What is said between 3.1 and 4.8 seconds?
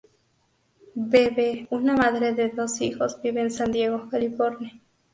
vive en San Diego, California.